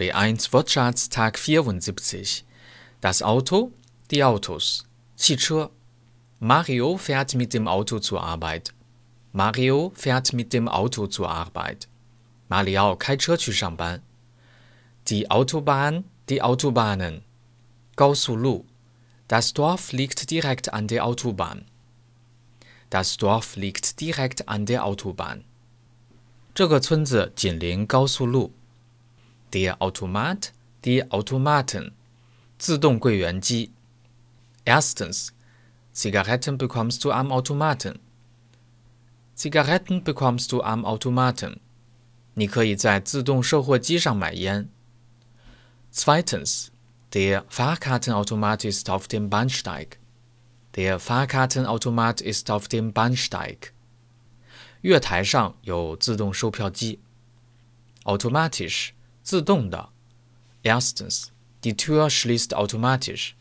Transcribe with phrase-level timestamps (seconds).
[0.00, 2.44] B1 Wortschatz Tag 74.
[3.00, 3.72] Das Auto,
[4.10, 4.84] die Autos,
[5.16, 5.70] 汽车.
[6.38, 8.74] Mario fährt mit dem Auto zur Arbeit.
[9.32, 11.88] Mario fährt mit dem Auto zur Arbeit.
[12.48, 14.02] 马里奥开车去上班。
[15.04, 17.22] Die Autobahn, die Autobahnen.
[17.96, 18.66] 高速路.
[19.28, 21.64] Das Dorf liegt direkt an der Autobahn.
[22.90, 25.44] Das Dorf liegt direkt an der Autobahn.
[26.54, 28.52] 这个村子紧邻高速路。
[29.52, 30.52] Der Automat,
[30.84, 31.92] die Automaten.
[32.58, 33.70] 自动柜员机。
[34.64, 35.32] Erstens.
[35.92, 37.98] Zigaretten bekommst du am Automaten.
[39.34, 41.60] Zigaretten bekommst du am Automaten.
[42.34, 44.68] 你可以在自动售货机上买烟。
[45.90, 46.70] Zweitens.
[47.12, 49.98] Der Fahrkartenautomat ist auf dem Bahnsteig.
[50.74, 53.72] Der Fahrkartenautomat ist auf dem Bahnsteig.
[54.82, 56.98] 月台上有自动售票机。
[58.04, 59.88] Automatisch 自动的。
[60.62, 61.32] Erstens.
[61.64, 63.34] Die Tür schließt automatisch.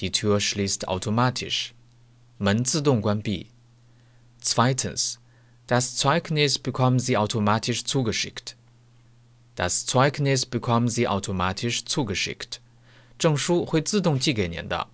[0.00, 1.74] Die Tür schließt automatisch.
[2.38, 3.46] 门自动关闭。
[4.40, 5.18] Zweitens.
[5.68, 8.56] Das Zeugnis bekommen Sie automatisch zugeschickt.
[9.54, 12.60] Das Zeugnis bekommen Sie automatisch zugeschickt.
[13.18, 14.88] 证书会自动寄给您的。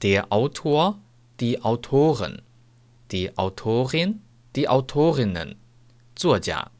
[0.00, 0.98] Der Autor,
[1.38, 2.42] die Autoren,
[3.10, 4.20] die Autorin,
[4.54, 5.56] die Autorinnen,
[6.16, 6.70] 作家。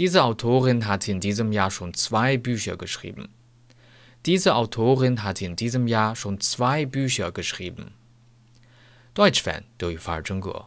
[0.00, 3.28] Diese Autorin hat in diesem Jahr schon zwei Bücher geschrieben.
[4.26, 7.94] Diese Autorin hat in diesem Jahr schon zwei Bücher geschrieben.
[9.14, 10.66] Deutsch Fan 德语范儿真格。